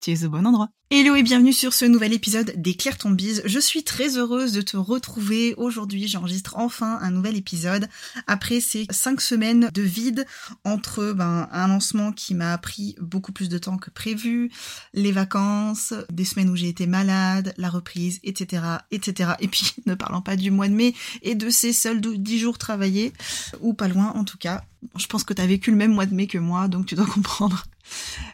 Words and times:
tu 0.00 0.12
es 0.12 0.24
au 0.24 0.30
bon 0.30 0.46
endroit. 0.46 0.70
Hello 0.92 1.14
et 1.14 1.22
bienvenue 1.22 1.52
sur 1.52 1.72
ce 1.72 1.84
nouvel 1.84 2.12
épisode 2.12 2.52
d'Éclaire 2.56 2.98
ton 2.98 3.10
bise. 3.10 3.42
Je 3.44 3.60
suis 3.60 3.84
très 3.84 4.16
heureuse 4.16 4.52
de 4.52 4.60
te 4.60 4.76
retrouver 4.76 5.54
aujourd'hui. 5.56 6.08
J'enregistre 6.08 6.56
enfin 6.56 6.98
un 7.00 7.12
nouvel 7.12 7.36
épisode 7.36 7.86
après 8.26 8.60
ces 8.60 8.86
cinq 8.90 9.20
semaines 9.20 9.70
de 9.72 9.82
vide 9.82 10.26
entre 10.64 11.12
ben, 11.12 11.48
un 11.52 11.68
lancement 11.68 12.10
qui 12.10 12.34
m'a 12.34 12.58
pris 12.58 12.96
beaucoup 13.00 13.30
plus 13.30 13.48
de 13.48 13.58
temps 13.58 13.76
que 13.76 13.90
prévu, 13.90 14.50
les 14.92 15.12
vacances, 15.12 15.94
des 16.10 16.24
semaines 16.24 16.50
où 16.50 16.56
j'ai 16.56 16.68
été 16.68 16.88
malade, 16.88 17.54
la 17.56 17.68
reprise, 17.68 18.18
etc., 18.24 18.62
etc. 18.90 19.32
Et 19.38 19.48
puis, 19.48 19.74
ne 19.86 19.94
parlant 19.94 20.22
pas 20.22 20.34
du 20.34 20.50
mois 20.50 20.66
de 20.66 20.74
mai 20.74 20.94
et 21.22 21.36
de 21.36 21.50
ces 21.50 21.72
seuls 21.72 22.00
dix 22.00 22.38
jours 22.40 22.58
travaillés, 22.58 23.12
ou 23.60 23.74
pas 23.74 23.86
loin 23.86 24.12
en 24.16 24.24
tout 24.24 24.38
cas. 24.38 24.64
Je 24.96 25.06
pense 25.06 25.24
que 25.24 25.34
tu 25.34 25.42
as 25.42 25.46
vécu 25.46 25.70
le 25.70 25.76
même 25.76 25.92
mois 25.92 26.06
de 26.06 26.14
mai 26.14 26.26
que 26.26 26.38
moi, 26.38 26.66
donc 26.66 26.86
tu 26.86 26.94
dois 26.96 27.06
comprendre. 27.14 27.64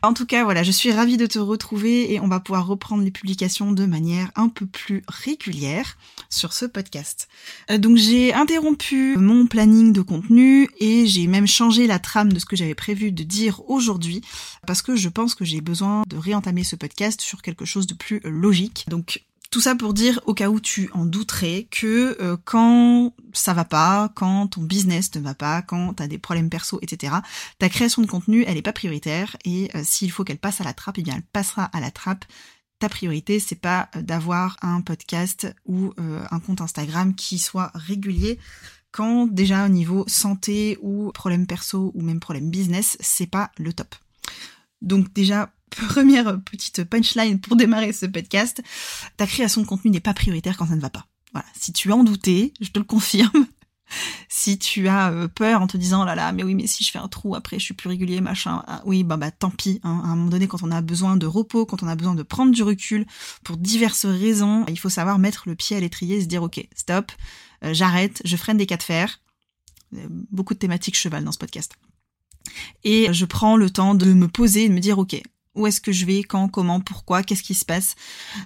En 0.03 0.12
tout 0.12 0.27
cas, 0.27 0.45
voilà, 0.45 0.62
je 0.62 0.70
suis 0.70 0.92
ravie 0.92 1.17
de 1.17 1.27
te 1.27 1.39
retrouver 1.39 1.56
et 1.85 2.21
on 2.21 2.29
va 2.29 2.41
pouvoir 2.41 2.67
reprendre 2.67 3.03
les 3.03 3.11
publications 3.11 3.73
de 3.73 3.87
manière 3.87 4.31
un 4.37 4.49
peu 4.49 4.67
plus 4.67 5.03
régulière 5.09 5.97
sur 6.29 6.53
ce 6.53 6.67
podcast. 6.67 7.29
Euh, 7.71 7.79
donc 7.79 7.97
j'ai 7.97 8.33
interrompu 8.33 9.17
mon 9.17 9.47
planning 9.47 9.93
de 9.93 10.03
contenu 10.03 10.69
et 10.79 11.07
j'ai 11.07 11.27
même 11.27 11.47
changé 11.47 11.87
la 11.87 11.98
trame 11.98 12.33
de 12.33 12.39
ce 12.39 12.47
que 12.47 12.57
j'avais 12.57 12.75
prévu 12.75 13.13
de 13.13 13.23
dire 13.23 13.63
aujourd'hui 13.69 14.23
parce 14.67 14.83
que 14.83 14.97
je 14.97 15.09
pense 15.09 15.35
que 15.35 15.45
j'ai 15.45 15.61
besoin 15.61 16.03
de 16.09 16.17
réentamer 16.17 16.65
ce 16.65 16.77
podcast 16.77 17.21
sur 17.21 17.43
quelque 17.43 17.65
chose 17.65 17.87
de 17.87 17.95
plus 17.95 18.20
logique. 18.25 18.85
Donc 18.89 19.23
tout 19.57 19.62
ça 19.62 19.75
pour 19.75 19.95
dire, 19.95 20.21
au 20.27 20.35
cas 20.35 20.51
où 20.51 20.61
tu 20.61 20.91
en 20.93 21.07
douterais, 21.07 21.67
que 21.71 22.15
euh, 22.21 22.37
quand 22.45 23.15
ça 23.33 23.55
va 23.55 23.65
pas, 23.65 24.13
quand 24.15 24.48
ton 24.48 24.61
business 24.61 25.15
ne 25.15 25.21
va 25.21 25.33
pas, 25.33 25.63
quand 25.63 25.95
tu 25.95 26.03
as 26.03 26.09
des 26.09 26.19
problèmes 26.19 26.51
perso, 26.51 26.79
etc., 26.83 27.15
ta 27.59 27.71
création 27.71 28.03
de 28.03 28.07
contenu, 28.07 28.45
elle 28.47 28.59
est 28.59 28.63
pas 28.63 28.75
prioritaire 28.75 29.35
et 29.47 29.71
euh, 29.75 29.81
s'il 29.83 30.13
faut 30.13 30.25
qu'elle 30.25 30.37
passe 30.37 30.61
à 30.61 30.65
la 30.65 30.75
trappe, 30.75 30.98
eh 30.98 31.03
bien 31.03 31.15
elle 31.17 31.23
passera 31.23 31.65
à 31.65 31.81
la 31.81 31.91
trappe. 31.91 32.27
Ta 32.81 32.91
priorité, 32.91 33.41
c'est 33.41 33.59
pas 33.59 33.89
euh, 33.97 34.03
d'avoir 34.03 34.59
un 34.61 34.83
podcast 34.83 35.47
ou 35.65 35.95
un 35.97 36.39
compte 36.39 36.61
Instagram 36.61 37.15
qui 37.15 37.39
soit 37.39 37.70
régulier 37.73 38.39
quand 38.91 39.27
déjà 39.27 39.65
au 39.65 39.70
niveau 39.70 40.05
santé 40.07 40.77
ou 40.83 41.13
problème 41.13 41.47
perso 41.47 41.93
ou 41.95 42.03
même 42.03 42.20
problème 42.20 42.51
business, 42.51 42.98
c'est 43.01 43.31
pas 43.31 43.51
le 43.57 43.73
top. 43.73 43.95
Donc 44.83 45.15
déjà, 45.15 45.51
première 45.70 46.41
petite 46.42 46.84
punchline 46.84 47.41
pour 47.41 47.56
démarrer 47.56 47.92
ce 47.92 48.06
podcast, 48.06 48.62
ta 49.17 49.27
création 49.27 49.61
de 49.61 49.67
contenu 49.67 49.91
n'est 49.91 50.00
pas 50.00 50.14
prioritaire 50.14 50.56
quand 50.56 50.67
ça 50.67 50.77
ne 50.77 50.81
va 50.81 50.91
pas. 50.91 51.06
Voilà, 51.33 51.48
si 51.58 51.73
tu 51.73 51.92
en 51.92 52.05
doutais, 52.05 52.53
je 52.61 52.70
te 52.70 52.78
le 52.78 52.84
confirme. 52.84 53.47
Si 54.28 54.58
tu 54.58 54.89
as 54.89 55.12
euh, 55.12 55.28
peur 55.28 55.62
en 55.62 55.69
te 55.69 55.77
disant 55.77 56.05
là 56.05 56.17
là 56.17 56.33
mais 56.33 56.42
oui 56.42 56.56
mais 56.56 56.67
si 56.67 56.83
je 56.83 56.91
fais 56.91 56.98
un 56.98 57.06
trou 57.06 57.36
après 57.36 57.61
je 57.61 57.64
suis 57.64 57.75
plus 57.75 57.89
régulier 57.89 58.20
machin 58.20 58.64
ah, 58.67 58.83
oui 58.84 59.05
bah 59.05 59.17
bah 59.17 59.31
tant 59.31 59.50
pis 59.50 59.81
hein. 59.84 60.03
à 60.05 60.08
un 60.08 60.17
moment 60.17 60.31
donné 60.31 60.48
quand 60.48 60.64
on 60.64 60.73
a 60.73 60.81
besoin 60.81 61.17
de 61.17 61.24
repos 61.24 61.67
quand 61.67 61.85
on 61.85 61.86
a 61.86 61.95
besoin 61.95 62.17
de 62.17 62.24
prendre 62.24 62.52
du 62.52 62.64
recul 62.64 63.07
pour 63.45 63.57
diverses 63.57 64.05
raisons 64.05 64.64
il 64.67 64.79
faut 64.79 64.89
savoir 64.89 65.20
mettre 65.20 65.45
le 65.46 65.55
pied 65.55 65.77
à 65.77 65.80
l'étrier 65.80 66.17
et 66.17 66.20
se 66.20 66.27
dire 66.27 66.42
ok 66.42 66.67
stop 66.74 67.12
euh, 67.62 67.73
j'arrête 67.73 68.20
je 68.24 68.36
freine 68.36 68.57
des 68.57 68.67
cas 68.67 68.77
de 68.77 68.83
fer 68.83 69.20
beaucoup 70.33 70.55
de 70.55 70.58
thématiques 70.58 70.96
cheval 70.96 71.23
dans 71.23 71.30
ce 71.30 71.39
podcast 71.39 71.73
et 72.83 73.12
je 73.12 73.24
prends 73.24 73.57
le 73.57 73.70
temps 73.70 73.95
de 73.95 74.12
me 74.12 74.27
poser 74.27 74.64
et 74.64 74.68
de 74.68 74.74
me 74.74 74.80
dire 74.80 74.98
ok 74.98 75.23
où 75.56 75.67
est-ce 75.67 75.80
que 75.80 75.92
je 75.92 76.06
vais, 76.06 76.22
quand, 76.22 76.48
comment, 76.48 76.80
pourquoi, 76.80 77.22
qu'est-ce 77.22 77.42
qui 77.42 77.55
se 77.55 77.64
passe, 77.64 77.96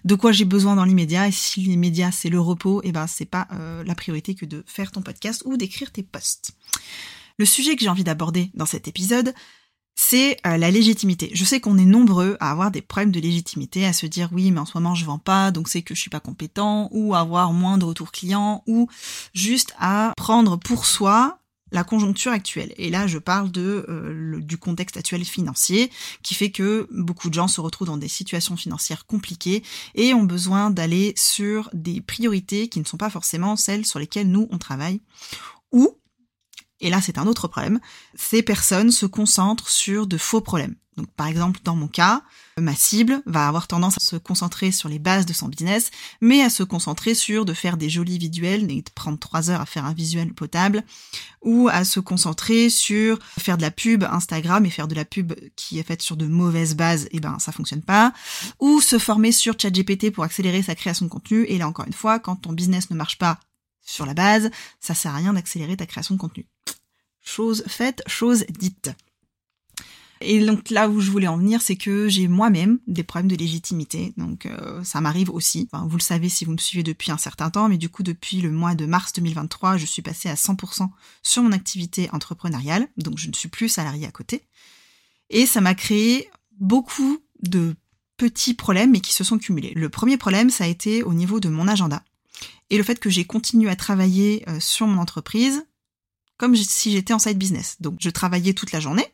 de 0.04 0.14
quoi 0.14 0.32
j'ai 0.32 0.44
besoin 0.44 0.76
dans 0.76 0.84
l'immédiat. 0.84 1.28
Et 1.28 1.32
si 1.32 1.60
l'immédiat 1.60 2.12
c'est 2.12 2.30
le 2.30 2.40
repos, 2.40 2.82
et 2.82 2.88
eh 2.88 2.92
ben 2.92 3.06
c'est 3.06 3.26
pas 3.26 3.48
euh, 3.52 3.84
la 3.84 3.94
priorité 3.94 4.34
que 4.34 4.46
de 4.46 4.64
faire 4.66 4.90
ton 4.92 5.02
podcast 5.02 5.42
ou 5.44 5.56
d'écrire 5.56 5.92
tes 5.92 6.02
posts. 6.02 6.52
Le 7.38 7.44
sujet 7.44 7.74
que 7.76 7.82
j'ai 7.82 7.88
envie 7.88 8.04
d'aborder 8.04 8.50
dans 8.54 8.66
cet 8.66 8.86
épisode, 8.86 9.34
c'est 9.94 10.38
euh, 10.46 10.56
la 10.56 10.70
légitimité. 10.70 11.30
Je 11.34 11.44
sais 11.44 11.60
qu'on 11.60 11.76
est 11.76 11.84
nombreux 11.84 12.36
à 12.40 12.50
avoir 12.50 12.70
des 12.70 12.80
problèmes 12.80 13.12
de 13.12 13.20
légitimité, 13.20 13.84
à 13.84 13.92
se 13.92 14.06
dire 14.06 14.30
oui, 14.32 14.50
mais 14.50 14.60
en 14.60 14.66
ce 14.66 14.76
moment 14.76 14.94
je 14.94 15.04
vends 15.04 15.18
pas, 15.18 15.50
donc 15.50 15.68
c'est 15.68 15.82
que 15.82 15.94
je 15.94 16.00
suis 16.00 16.10
pas 16.10 16.20
compétent, 16.20 16.88
ou 16.92 17.14
avoir 17.14 17.52
moins 17.52 17.76
de 17.76 17.84
retours 17.84 18.12
clients, 18.12 18.62
ou 18.66 18.88
juste 19.34 19.74
à 19.78 20.12
prendre 20.16 20.56
pour 20.56 20.86
soi 20.86 21.39
la 21.72 21.84
conjoncture 21.84 22.32
actuelle. 22.32 22.72
Et 22.76 22.90
là, 22.90 23.06
je 23.06 23.18
parle 23.18 23.50
euh, 23.56 24.40
du 24.40 24.58
contexte 24.58 24.96
actuel 24.96 25.24
financier 25.24 25.90
qui 26.22 26.34
fait 26.34 26.50
que 26.50 26.88
beaucoup 26.90 27.28
de 27.28 27.34
gens 27.34 27.48
se 27.48 27.60
retrouvent 27.60 27.88
dans 27.88 27.96
des 27.96 28.08
situations 28.08 28.56
financières 28.56 29.06
compliquées 29.06 29.62
et 29.94 30.14
ont 30.14 30.24
besoin 30.24 30.70
d'aller 30.70 31.12
sur 31.16 31.70
des 31.72 32.00
priorités 32.00 32.68
qui 32.68 32.80
ne 32.80 32.84
sont 32.84 32.96
pas 32.96 33.10
forcément 33.10 33.56
celles 33.56 33.86
sur 33.86 33.98
lesquelles 33.98 34.28
nous 34.28 34.48
on 34.50 34.58
travaille. 34.58 35.00
Ou, 35.72 35.98
et 36.80 36.90
là 36.90 37.00
c'est 37.00 37.18
un 37.18 37.26
autre 37.26 37.48
problème, 37.48 37.80
ces 38.14 38.42
personnes 38.42 38.90
se 38.90 39.06
concentrent 39.06 39.68
sur 39.68 40.06
de 40.06 40.18
faux 40.18 40.40
problèmes. 40.40 40.76
Donc 40.96 41.08
par 41.14 41.28
exemple, 41.28 41.60
dans 41.64 41.76
mon 41.76 41.88
cas, 41.88 42.22
ma 42.60 42.74
cible 42.74 43.22
va 43.26 43.48
avoir 43.48 43.66
tendance 43.66 43.96
à 43.96 44.00
se 44.00 44.16
concentrer 44.16 44.72
sur 44.72 44.88
les 44.88 44.98
bases 44.98 45.26
de 45.26 45.32
son 45.32 45.48
business, 45.48 45.90
mais 46.20 46.42
à 46.42 46.50
se 46.50 46.62
concentrer 46.62 47.14
sur 47.14 47.44
de 47.44 47.52
faire 47.52 47.76
des 47.76 47.90
jolis 47.90 48.18
visuels, 48.18 48.70
et 48.70 48.82
de 48.82 48.90
prendre 48.94 49.18
trois 49.18 49.50
heures 49.50 49.60
à 49.60 49.66
faire 49.66 49.84
un 49.84 49.94
visuel 49.94 50.32
potable, 50.34 50.84
ou 51.42 51.68
à 51.68 51.84
se 51.84 52.00
concentrer 52.00 52.70
sur 52.70 53.18
faire 53.38 53.56
de 53.56 53.62
la 53.62 53.70
pub 53.70 54.04
Instagram 54.04 54.64
et 54.66 54.70
faire 54.70 54.88
de 54.88 54.94
la 54.94 55.04
pub 55.04 55.32
qui 55.56 55.78
est 55.78 55.82
faite 55.82 56.02
sur 56.02 56.16
de 56.16 56.26
mauvaises 56.26 56.76
bases, 56.76 57.08
et 57.10 57.20
ben 57.20 57.38
ça 57.38 57.52
fonctionne 57.52 57.82
pas, 57.82 58.12
ou 58.60 58.80
se 58.80 58.98
former 58.98 59.32
sur 59.32 59.58
ChatGPT 59.58 60.10
pour 60.10 60.24
accélérer 60.24 60.62
sa 60.62 60.74
création 60.74 61.06
de 61.06 61.10
contenu, 61.10 61.44
et 61.44 61.58
là 61.58 61.68
encore 61.68 61.86
une 61.86 61.92
fois, 61.92 62.18
quand 62.18 62.36
ton 62.36 62.52
business 62.52 62.90
ne 62.90 62.96
marche 62.96 63.18
pas 63.18 63.40
sur 63.82 64.06
la 64.06 64.14
base, 64.14 64.50
ça 64.78 64.94
sert 64.94 65.14
à 65.14 65.16
rien 65.16 65.32
d'accélérer 65.32 65.76
ta 65.76 65.86
création 65.86 66.14
de 66.14 66.20
contenu. 66.20 66.46
Chose 67.22 67.64
faite, 67.66 68.02
chose 68.06 68.44
dite. 68.48 68.90
Et 70.22 70.44
donc 70.44 70.68
là 70.68 70.88
où 70.88 71.00
je 71.00 71.10
voulais 71.10 71.26
en 71.26 71.38
venir, 71.38 71.62
c'est 71.62 71.76
que 71.76 72.08
j'ai 72.08 72.28
moi-même 72.28 72.78
des 72.86 73.02
problèmes 73.02 73.30
de 73.30 73.36
légitimité. 73.36 74.12
Donc 74.18 74.44
euh, 74.44 74.84
ça 74.84 75.00
m'arrive 75.00 75.30
aussi. 75.30 75.68
vous 75.72 75.96
le 75.96 76.02
savez 76.02 76.28
si 76.28 76.44
vous 76.44 76.52
me 76.52 76.58
suivez 76.58 76.82
depuis 76.82 77.10
un 77.10 77.16
certain 77.16 77.48
temps, 77.48 77.68
mais 77.68 77.78
du 77.78 77.88
coup 77.88 78.02
depuis 78.02 78.40
le 78.40 78.50
mois 78.50 78.74
de 78.74 78.84
mars 78.84 79.14
2023, 79.14 79.78
je 79.78 79.86
suis 79.86 80.02
passée 80.02 80.28
à 80.28 80.34
100% 80.34 80.88
sur 81.22 81.42
mon 81.42 81.52
activité 81.52 82.10
entrepreneuriale. 82.12 82.88
Donc 82.98 83.18
je 83.18 83.28
ne 83.28 83.32
suis 83.32 83.48
plus 83.48 83.68
salariée 83.68 84.06
à 84.06 84.10
côté. 84.10 84.42
Et 85.30 85.46
ça 85.46 85.60
m'a 85.60 85.74
créé 85.74 86.28
beaucoup 86.58 87.18
de 87.42 87.74
petits 88.18 88.52
problèmes, 88.52 88.90
mais 88.90 89.00
qui 89.00 89.14
se 89.14 89.24
sont 89.24 89.38
cumulés. 89.38 89.72
Le 89.74 89.88
premier 89.88 90.18
problème, 90.18 90.50
ça 90.50 90.64
a 90.64 90.66
été 90.66 91.02
au 91.02 91.14
niveau 91.14 91.40
de 91.40 91.48
mon 91.48 91.66
agenda. 91.66 92.02
Et 92.68 92.76
le 92.76 92.82
fait 92.82 93.00
que 93.00 93.08
j'ai 93.08 93.24
continué 93.24 93.70
à 93.70 93.76
travailler 93.76 94.44
euh, 94.48 94.60
sur 94.60 94.86
mon 94.86 95.00
entreprise 95.00 95.64
comme 96.36 96.56
si 96.56 96.92
j'étais 96.92 97.12
en 97.12 97.18
side 97.18 97.36
business. 97.36 97.76
Donc 97.80 97.96
je 98.00 98.08
travaillais 98.08 98.54
toute 98.54 98.72
la 98.72 98.80
journée, 98.80 99.06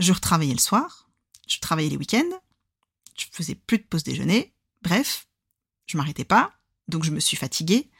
je 0.00 0.12
retravaillais 0.12 0.52
le 0.52 0.58
soir, 0.58 1.08
je 1.46 1.58
travaillais 1.58 1.90
les 1.90 1.96
week-ends, 1.96 2.40
je 3.16 3.26
faisais 3.30 3.54
plus 3.54 3.78
de 3.78 3.84
pause 3.84 4.02
déjeuner, 4.02 4.52
bref, 4.82 5.28
je 5.86 5.96
m'arrêtais 5.96 6.24
pas, 6.24 6.52
donc 6.88 7.04
je 7.04 7.10
me 7.10 7.20
suis 7.20 7.36
fatiguée. 7.36 7.90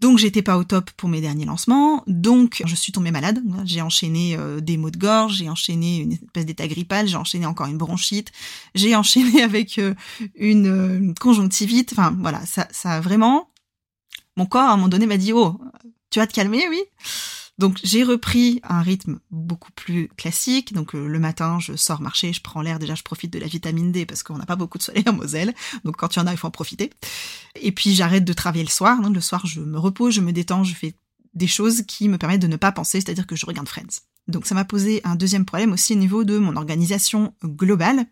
Donc 0.00 0.16
j'étais 0.16 0.40
pas 0.40 0.56
au 0.56 0.64
top 0.64 0.90
pour 0.92 1.10
mes 1.10 1.20
derniers 1.20 1.44
lancements, 1.44 2.02
donc 2.06 2.62
je 2.64 2.74
suis 2.74 2.90
tombée 2.90 3.10
malade. 3.10 3.42
J'ai 3.66 3.82
enchaîné 3.82 4.34
euh, 4.34 4.60
des 4.60 4.78
maux 4.78 4.90
de 4.90 4.96
gorge, 4.96 5.36
j'ai 5.36 5.50
enchaîné 5.50 5.98
une 5.98 6.12
espèce 6.12 6.46
d'état 6.46 6.66
grippal, 6.66 7.06
j'ai 7.06 7.18
enchaîné 7.18 7.44
encore 7.44 7.66
une 7.66 7.76
bronchite, 7.76 8.32
j'ai 8.74 8.96
enchaîné 8.96 9.42
avec 9.42 9.78
euh, 9.78 9.94
une 10.36 11.10
euh, 11.10 11.14
conjonctivite. 11.20 11.92
Enfin 11.92 12.16
voilà, 12.18 12.44
ça, 12.46 12.66
ça 12.70 12.92
a 12.92 13.00
vraiment. 13.00 13.50
Mon 14.38 14.46
corps 14.46 14.62
à 14.62 14.72
un 14.72 14.76
moment 14.76 14.88
donné 14.88 15.04
m'a 15.04 15.18
dit 15.18 15.34
oh, 15.34 15.60
tu 16.08 16.18
vas 16.18 16.26
te 16.26 16.32
calmer, 16.32 16.66
oui? 16.70 16.80
Donc 17.60 17.78
j'ai 17.84 18.04
repris 18.04 18.60
un 18.64 18.80
rythme 18.80 19.20
beaucoup 19.30 19.70
plus 19.72 20.08
classique. 20.16 20.72
Donc 20.72 20.94
euh, 20.94 21.06
le 21.06 21.18
matin, 21.18 21.58
je 21.60 21.76
sors 21.76 22.00
marcher, 22.00 22.32
je 22.32 22.40
prends 22.40 22.62
l'air. 22.62 22.78
Déjà, 22.78 22.94
je 22.94 23.02
profite 23.02 23.30
de 23.30 23.38
la 23.38 23.46
vitamine 23.46 23.92
D 23.92 24.06
parce 24.06 24.22
qu'on 24.22 24.38
n'a 24.38 24.46
pas 24.46 24.56
beaucoup 24.56 24.78
de 24.78 24.82
soleil 24.82 25.04
en 25.06 25.12
Moselle. 25.12 25.54
Donc 25.84 25.96
quand 25.96 26.16
il 26.16 26.20
y 26.20 26.22
en 26.22 26.26
a, 26.26 26.32
il 26.32 26.38
faut 26.38 26.48
en 26.48 26.50
profiter. 26.50 26.90
Et 27.60 27.70
puis 27.70 27.94
j'arrête 27.94 28.24
de 28.24 28.32
travailler 28.32 28.64
le 28.64 28.70
soir. 28.70 29.02
Donc 29.02 29.14
le 29.14 29.20
soir, 29.20 29.44
je 29.44 29.60
me 29.60 29.78
repose, 29.78 30.14
je 30.14 30.22
me 30.22 30.32
détends, 30.32 30.64
je 30.64 30.74
fais 30.74 30.94
des 31.34 31.46
choses 31.46 31.82
qui 31.82 32.08
me 32.08 32.16
permettent 32.16 32.40
de 32.40 32.46
ne 32.46 32.56
pas 32.56 32.72
penser, 32.72 33.00
c'est-à-dire 33.00 33.26
que 33.26 33.36
je 33.36 33.44
regarde 33.44 33.68
Friends. 33.68 34.00
Donc 34.26 34.46
ça 34.46 34.54
m'a 34.54 34.64
posé 34.64 35.02
un 35.04 35.14
deuxième 35.14 35.44
problème 35.44 35.72
aussi 35.72 35.92
au 35.92 35.96
niveau 35.96 36.24
de 36.24 36.38
mon 36.38 36.56
organisation 36.56 37.34
globale. 37.44 38.06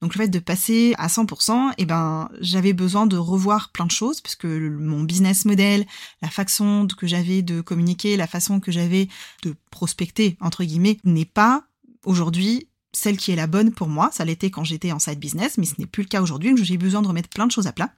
Donc 0.00 0.14
le 0.14 0.22
fait 0.22 0.28
de 0.28 0.38
passer 0.38 0.94
à 0.96 1.08
100%, 1.08 1.72
eh 1.76 1.84
ben 1.84 2.30
j'avais 2.40 2.72
besoin 2.72 3.06
de 3.06 3.16
revoir 3.16 3.70
plein 3.72 3.86
de 3.86 3.90
choses 3.90 4.20
puisque 4.20 4.44
mon 4.44 5.02
business 5.02 5.44
model, 5.44 5.86
la 6.22 6.28
façon 6.30 6.86
que 6.96 7.06
j'avais 7.06 7.42
de 7.42 7.60
communiquer, 7.60 8.16
la 8.16 8.28
façon 8.28 8.60
que 8.60 8.70
j'avais 8.70 9.08
de 9.42 9.56
prospecter 9.70 10.36
entre 10.40 10.62
guillemets 10.62 10.98
n'est 11.04 11.24
pas 11.24 11.64
aujourd'hui 12.04 12.68
celle 12.92 13.16
qui 13.16 13.32
est 13.32 13.36
la 13.36 13.46
bonne 13.46 13.72
pour 13.72 13.88
moi. 13.88 14.10
Ça 14.12 14.24
l'était 14.24 14.50
quand 14.50 14.64
j'étais 14.64 14.92
en 14.92 14.98
side 14.98 15.18
business, 15.18 15.58
mais 15.58 15.66
ce 15.66 15.74
n'est 15.78 15.86
plus 15.86 16.04
le 16.04 16.08
cas 16.08 16.22
aujourd'hui. 16.22 16.50
Donc 16.50 16.64
j'ai 16.64 16.78
besoin 16.78 17.02
de 17.02 17.08
remettre 17.08 17.28
plein 17.28 17.46
de 17.46 17.52
choses 17.52 17.66
à 17.66 17.72
plat. 17.72 17.90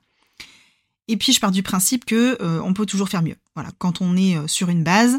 Et 1.08 1.17
puis 1.17 1.32
je 1.32 1.41
pars 1.41 1.50
du 1.50 1.62
principe 1.62 2.05
que 2.05 2.41
euh, 2.41 2.61
on 2.62 2.73
peut 2.73 2.87
toujours 2.87 3.08
faire 3.08 3.23
mieux. 3.23 3.37
Voilà, 3.55 3.70
quand 3.79 4.00
on 4.00 4.17
est 4.17 4.37
euh, 4.37 4.47
sur 4.47 4.69
une 4.69 4.85
base, 4.85 5.19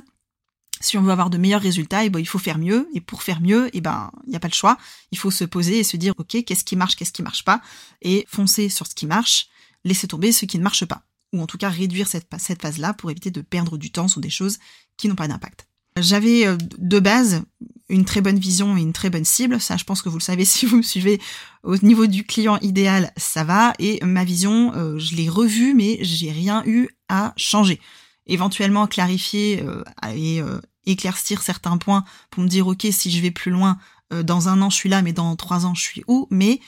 si 0.81 0.98
on 0.98 1.01
veut 1.01 1.12
avoir 1.12 1.30
de 1.30 1.38
meilleurs 1.38 1.62
résultats, 1.62 2.04
eh 2.04 2.10
ben, 2.10 2.19
il 2.19 2.28
faut 2.28 2.39
faire 2.39 2.57
mieux. 2.57 2.89
Et 2.94 3.01
pour 3.01 3.24
faire 3.24 3.42
mieux, 3.42 3.69
eh 3.74 3.81
ben, 3.81 4.12
il 4.25 4.31
n'y 4.31 4.36
a 4.36 4.39
pas 4.39 4.48
le 4.48 4.54
choix. 4.54 4.78
Il 5.12 5.18
faut 5.18 5.31
se 5.31 5.45
poser 5.45 5.80
et 5.80 5.83
se 5.83 5.98
dire, 5.98 6.13
OK, 6.18 6.44
qu'est-ce 6.44 6.63
qui 6.63 6.75
marche, 6.75 6.95
qu'est-ce 6.95 7.13
qui 7.13 7.24
marche 7.24 7.44
pas, 7.44 7.62
et 8.01 8.25
foncer 8.28 8.69
sur 8.69 8.88
ce 8.88 8.95
qui 8.95 9.06
marche, 9.06 9.48
laisser 9.86 10.07
tomber 10.07 10.31
ce 10.31 10.45
qui 10.45 10.57
ne 10.57 10.63
marche 10.63 10.86
pas. 10.86 11.04
Ou 11.33 11.42
en 11.42 11.48
tout 11.48 11.57
cas, 11.57 11.69
réduire 11.69 12.07
cette, 12.07 12.28
cette 12.38 12.62
phase-là 12.62 12.94
pour 12.94 13.10
éviter 13.10 13.31
de 13.31 13.42
perdre 13.42 13.78
du 13.78 13.92
temps 13.92 14.07
sur 14.07 14.19
des 14.19 14.30
choses 14.30 14.57
qui 14.98 15.07
n'ont 15.07 15.16
pas 15.16 15.28
d'impact. 15.28 15.68
J'avais 15.98 16.48
euh, 16.48 16.57
de 16.78 17.00
base 17.00 17.44
une 17.89 18.06
très 18.06 18.22
bonne 18.22 18.39
vision 18.39 18.78
et 18.78 18.81
une 18.81 18.94
très 18.94 19.10
bonne 19.10 19.25
cible. 19.25 19.60
Ça, 19.60 19.75
je 19.75 19.83
pense 19.83 20.01
que 20.01 20.10
vous 20.10 20.18
le 20.18 20.24
savez 20.24 20.45
si 20.45 20.66
vous 20.66 20.78
me 20.78 20.81
suivez. 20.81 21.19
Au 21.63 21.78
niveau 21.78 22.07
du 22.07 22.24
client 22.24 22.57
idéal, 22.62 23.12
ça 23.18 23.44
va. 23.44 23.74
Et 23.80 24.04
ma 24.04 24.24
vision, 24.24 24.74
euh, 24.75 24.98
je 24.98 25.16
l'ai 25.16 25.30
revue, 25.30 25.74
mais 25.74 26.00
j'ai 26.01 26.31
rien 26.31 26.63
eu 26.66 26.89
à 27.10 27.33
changer. 27.38 27.80
Éventuellement 28.25 28.88
clarifier 28.88 29.63
euh, 29.63 29.83
et 30.16 30.42
éclaircir 30.86 31.42
certains 31.42 31.78
points 31.78 32.04
pour 32.30 32.44
me 32.44 32.48
dire 32.48 32.68
ok, 32.68 32.88
si 32.92 33.12
je 33.12 33.22
vais 33.22 33.31
plus 33.31 33.51
loin, 33.51 33.78
dans 34.12 34.50
un 34.50 34.62
an 34.62 34.69
je 34.69 34.75
suis 34.75 34.89
là, 34.89 35.01
mais 35.01 35.13
dans 35.13 35.36
trois 35.36 35.66
ans 35.66 35.74
je 35.74 35.81
suis 35.81 36.04
où? 36.07 36.28
Mais 36.31 36.60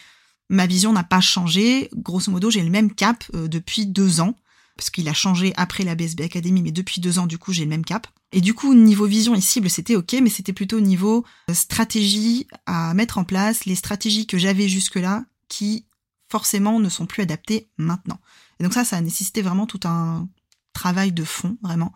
ma 0.49 0.65
vision 0.65 0.93
n'a 0.93 1.03
pas 1.03 1.21
changé. 1.21 1.89
Grosso 1.95 2.31
modo, 2.31 2.49
j'ai 2.49 2.63
le 2.63 2.69
même 2.69 2.93
cap 2.93 3.23
depuis 3.33 3.85
deux 3.85 4.21
ans 4.21 4.35
parce 4.75 4.89
qu'il 4.89 5.07
a 5.07 5.13
changé 5.13 5.53
après 5.55 5.83
la 5.83 5.95
BSB 5.95 6.21
Academy, 6.21 6.61
mais 6.61 6.71
depuis 6.71 6.99
deux 6.99 7.19
ans, 7.19 7.27
du 7.27 7.37
coup, 7.37 7.53
j'ai 7.53 7.63
le 7.63 7.69
même 7.69 7.85
cap. 7.85 8.07
Et 8.31 8.41
du 8.41 8.53
coup, 8.53 8.73
niveau 8.73 9.05
vision 9.05 9.35
et 9.35 9.41
cible, 9.41 9.69
c'était 9.69 9.95
ok, 9.95 10.15
mais 10.21 10.29
c'était 10.29 10.53
plutôt 10.53 10.79
niveau 10.79 11.23
euh, 11.49 11.53
stratégie 11.53 12.47
à 12.65 12.93
mettre 12.93 13.19
en 13.19 13.23
place, 13.23 13.65
les 13.65 13.75
stratégies 13.75 14.25
que 14.25 14.37
j'avais 14.37 14.67
jusque-là, 14.67 15.25
qui 15.47 15.85
forcément 16.29 16.79
ne 16.79 16.89
sont 16.89 17.05
plus 17.05 17.21
adaptées 17.21 17.69
maintenant. 17.77 18.19
Et 18.59 18.63
donc 18.63 18.73
ça, 18.73 18.83
ça 18.83 18.97
a 18.97 19.01
nécessité 19.01 19.43
vraiment 19.43 19.67
tout 19.67 19.79
un 19.83 20.27
travail 20.73 21.11
de 21.11 21.23
fond, 21.23 21.57
vraiment. 21.61 21.93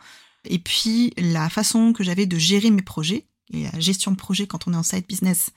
Et 0.49 0.59
puis, 0.59 1.13
la 1.17 1.49
façon 1.49 1.93
que 1.93 2.03
j'avais 2.03 2.25
de 2.25 2.37
gérer 2.37 2.71
mes 2.71 2.81
projets, 2.81 3.25
et 3.53 3.63
la 3.63 3.79
gestion 3.79 4.11
de 4.11 4.17
projet 4.17 4.47
quand 4.47 4.67
on 4.67 4.73
est 4.73 4.77
en 4.77 4.83
side 4.83 5.05
business, 5.07 5.51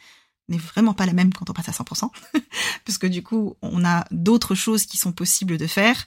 n'est 0.48 0.58
vraiment 0.58 0.94
pas 0.94 1.06
la 1.06 1.12
même 1.12 1.32
quand 1.32 1.48
on 1.48 1.52
passe 1.52 1.68
à 1.68 1.72
100%, 1.72 2.10
puisque 2.84 3.06
du 3.08 3.22
coup, 3.22 3.56
on 3.62 3.84
a 3.84 4.04
d'autres 4.10 4.54
choses 4.54 4.86
qui 4.86 4.96
sont 4.96 5.12
possibles 5.12 5.58
de 5.58 5.66
faire 5.66 6.06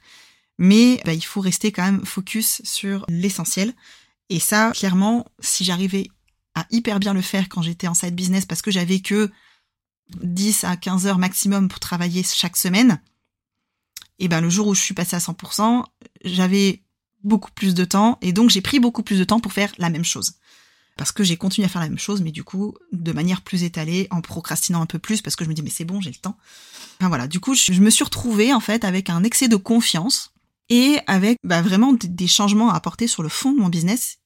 mais 0.58 1.02
bah, 1.06 1.14
il 1.14 1.24
faut 1.24 1.42
rester 1.42 1.72
quand 1.72 1.84
même 1.84 2.06
focus 2.06 2.62
sur 2.64 3.06
l'essentiel. 3.10 3.74
Et 4.30 4.40
ça, 4.40 4.72
clairement, 4.72 5.26
si 5.40 5.64
j'arrivais 5.64 6.10
à 6.56 6.66
hyper 6.72 7.00
bien 7.00 7.14
le 7.14 7.22
faire 7.22 7.50
quand 7.50 7.62
j'étais 7.62 7.88
en 7.88 7.94
side 7.94 8.16
business 8.16 8.46
parce 8.46 8.62
que 8.62 8.72
j'avais 8.72 9.00
que 9.00 9.32
10 10.22 10.64
à 10.66 10.78
15 10.78 11.08
heures 11.08 11.18
maximum 11.18 11.68
pour 11.68 11.80
travailler 11.80 12.24
chaque 12.24 12.58
semaine, 12.58 13.02
et 14.20 14.28
ben 14.28 14.42
le 14.42 14.50
jour 14.50 14.68
où 14.68 14.76
je 14.76 14.82
suis 14.82 14.94
passée 14.94 15.16
à 15.16 15.20
100%, 15.20 15.84
j'avais 16.24 16.84
beaucoup 17.24 17.52
plus 17.52 17.74
de 17.74 17.86
temps 17.86 18.18
et 18.22 18.34
donc 18.34 18.50
j'ai 18.50 18.62
pris 18.62 18.80
beaucoup 18.80 19.04
plus 19.04 19.20
de 19.20 19.24
temps 19.24 19.40
pour 19.40 19.54
faire 19.54 19.72
la 19.78 19.90
même 19.90 20.06
chose. 20.06 20.34
Parce 20.96 21.12
que 21.12 21.24
j'ai 21.24 21.38
continué 21.38 21.66
à 21.66 21.70
faire 21.70 21.82
la 21.82 21.90
même 21.90 21.98
chose, 21.98 22.22
mais 22.22 22.32
du 22.32 22.44
coup, 22.44 22.76
de 22.92 23.12
manière 23.12 23.42
plus 23.42 23.64
étalée, 23.64 24.08
en 24.12 24.22
procrastinant 24.22 24.82
un 24.82 24.86
peu 24.86 25.00
plus, 25.00 25.24
parce 25.24 25.36
que 25.36 25.44
je 25.44 25.50
me 25.50 25.56
dis, 25.56 25.64
mais 25.64 25.72
c'est 25.72 25.86
bon, 25.86 26.02
j'ai 26.02 26.12
le 26.12 26.16
temps. 26.16 26.38
Enfin 27.00 27.08
voilà, 27.08 27.28
du 27.28 27.40
coup, 27.40 27.56
je 27.56 27.82
me 27.82 27.90
suis 27.90 28.04
retrouvée, 28.04 28.54
en 28.54 28.60
fait, 28.60 28.86
avec 28.86 29.10
un 29.10 29.24
excès 29.24 29.48
de 29.48 29.56
confiance 29.56 30.34
et 30.70 31.00
avec 31.08 31.40
bah, 31.44 31.64
vraiment 31.64 31.94
des 31.94 32.28
changements 32.28 32.70
à 32.70 32.76
apporter 32.76 33.08
sur 33.08 33.24
le 33.24 33.30
fond 33.30 33.52
de 33.54 33.60
mon 33.60 33.70
business 33.70 34.20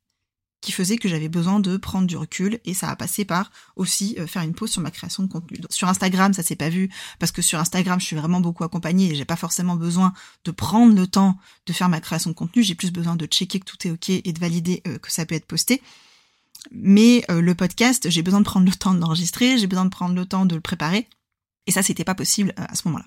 qui 0.62 0.71
faisait 0.71 0.98
que 0.98 1.07
j'avais 1.07 1.30
besoin 1.30 1.59
de 1.59 1.77
prendre 1.77 2.07
du 2.07 2.18
recul 2.18 2.59
et 2.65 2.74
ça 2.74 2.89
a 2.89 2.95
passé 2.95 3.25
par 3.25 3.51
aussi 3.75 4.15
euh, 4.18 4.25
faire 4.25 4.42
une 4.42 4.54
pause 4.54 4.71
sur 4.71 4.81
ma 4.81 4.92
création 4.92 5.24
de 5.24 5.31
contenu. 5.31 5.59
sur 5.69 5.88
Instagram, 5.88 6.33
ça 6.33 6.44
s'est 6.44 6.56
pas 6.56 6.69
vu 6.69 6.89
parce 7.19 7.31
que 7.31 7.42
sur 7.42 7.59
Instagram, 7.59 8.00
je 8.00 8.06
suis 8.06 8.15
vraiment 8.15 8.39
beaucoup 8.39 8.63
accompagnée 8.63 9.12
et 9.12 9.15
j'ai 9.15 9.25
pas 9.25 9.36
forcément 9.36 9.75
besoin 9.75 10.13
de 10.45 10.51
prendre 10.51 10.95
le 10.95 11.07
temps 11.07 11.38
de 11.65 11.74
faire 11.74 11.89
ma 11.89 12.01
création 12.01 12.31
de 12.31 12.36
contenu, 12.36 12.63
j'ai 12.63 12.75
plus 12.75 12.92
besoin 12.92 13.15
de 13.15 13.25
checker 13.25 13.59
que 13.59 13.65
tout 13.65 13.88
est 13.88 13.92
OK 13.92 14.09
et 14.09 14.21
de 14.21 14.39
valider 14.39 14.81
euh, 14.88 14.98
que 14.98 15.12
ça 15.12 15.25
peut 15.25 15.36
être 15.36 15.45
posté. 15.45 15.81
Mais 16.71 17.24
euh, 17.30 17.39
le 17.39 17.54
podcast, 17.54 18.09
j'ai 18.09 18.24
besoin 18.24 18.39
de 18.39 18.45
prendre 18.45 18.65
le 18.65 18.74
temps 18.74 18.94
d'enregistrer, 18.94 19.57
j'ai 19.57 19.68
besoin 19.68 19.86
de 19.86 19.92
prendre 19.92 20.15
le 20.15 20.25
temps 20.25 20.45
de 20.45 20.56
le 20.56 20.62
préparer 20.62 21.07
et 21.68 21.71
ça 21.71 21.83
c'était 21.83 22.04
pas 22.04 22.15
possible 22.15 22.54
à 22.57 22.75
ce 22.75 22.88
moment-là. 22.88 23.06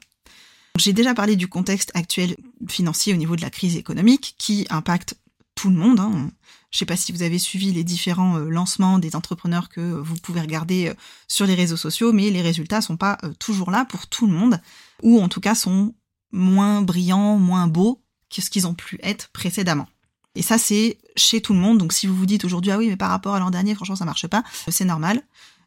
J'ai 0.78 0.92
déjà 0.92 1.14
parlé 1.14 1.36
du 1.36 1.48
contexte 1.48 1.90
actuel 1.94 2.36
financier 2.68 3.12
au 3.12 3.16
niveau 3.16 3.36
de 3.36 3.42
la 3.42 3.50
crise 3.50 3.76
économique 3.76 4.36
qui 4.38 4.66
impacte 4.70 5.14
tout 5.60 5.68
le 5.68 5.76
monde. 5.76 6.00
Hein. 6.00 6.30
Je 6.70 6.76
ne 6.76 6.78
sais 6.78 6.86
pas 6.86 6.96
si 6.96 7.12
vous 7.12 7.22
avez 7.22 7.38
suivi 7.38 7.70
les 7.70 7.84
différents 7.84 8.38
euh, 8.38 8.48
lancements 8.48 8.98
des 8.98 9.14
entrepreneurs 9.14 9.68
que 9.68 9.80
vous 9.80 10.16
pouvez 10.16 10.40
regarder 10.40 10.88
euh, 10.88 10.94
sur 11.28 11.44
les 11.44 11.54
réseaux 11.54 11.76
sociaux, 11.76 12.14
mais 12.14 12.30
les 12.30 12.40
résultats 12.40 12.80
sont 12.80 12.96
pas 12.96 13.18
euh, 13.24 13.32
toujours 13.38 13.70
là 13.70 13.84
pour 13.84 14.06
tout 14.06 14.26
le 14.26 14.32
monde, 14.32 14.58
ou 15.02 15.20
en 15.20 15.28
tout 15.28 15.40
cas 15.40 15.54
sont 15.54 15.94
moins 16.32 16.80
brillants, 16.80 17.36
moins 17.36 17.66
beaux 17.66 18.02
que 18.34 18.40
ce 18.40 18.48
qu'ils 18.48 18.66
ont 18.66 18.72
pu 18.72 18.98
être 19.02 19.28
précédemment. 19.34 19.86
Et 20.34 20.40
ça, 20.40 20.56
c'est 20.56 20.96
chez 21.14 21.42
tout 21.42 21.52
le 21.52 21.58
monde. 21.58 21.76
Donc 21.76 21.92
si 21.92 22.06
vous 22.06 22.16
vous 22.16 22.26
dites 22.26 22.46
aujourd'hui, 22.46 22.70
ah 22.70 22.78
oui, 22.78 22.88
mais 22.88 22.96
par 22.96 23.10
rapport 23.10 23.34
à 23.34 23.38
l'an 23.38 23.50
dernier, 23.50 23.74
franchement, 23.74 23.96
ça 23.96 24.06
marche 24.06 24.28
pas, 24.28 24.42
c'est 24.68 24.86
normal. 24.86 25.22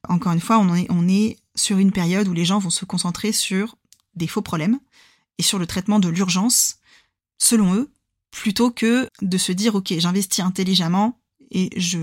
Encore 0.10 0.32
une 0.32 0.42
fois, 0.42 0.58
on 0.58 0.74
est, 0.74 0.88
on 0.90 1.08
est 1.08 1.38
sur 1.54 1.78
une 1.78 1.92
période 1.92 2.28
où 2.28 2.34
les 2.34 2.46
gens 2.46 2.58
vont 2.58 2.72
se 2.72 2.86
concentrer 2.86 3.32
sur 3.32 3.76
des 4.16 4.28
faux 4.28 4.42
problèmes 4.42 4.80
et 5.38 5.44
sur 5.44 5.60
le 5.60 5.68
traitement 5.68 6.00
de 6.00 6.10
l'urgence, 6.10 6.78
selon 7.38 7.76
eux, 7.76 7.93
plutôt 8.34 8.72
que 8.72 9.08
de 9.22 9.38
se 9.38 9.52
dire, 9.52 9.76
OK, 9.76 9.94
j'investis 9.98 10.44
intelligemment 10.44 11.20
et 11.52 11.70
je 11.78 12.00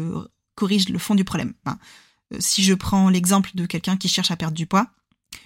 corrige 0.55 0.89
le 0.89 0.99
fond 0.99 1.17
du 1.17 1.25
problème. 1.25 1.55
Euh, 1.67 2.37
si 2.39 2.63
je 2.63 2.73
prends 2.73 3.11
l'exemple 3.11 3.51
de 3.55 3.67
quelqu'un 3.67 3.97
qui 3.97 4.09
cherche 4.09 4.31
à 4.31 4.37
perdre 4.37 4.57
du 4.57 4.67
poids, 4.67 4.87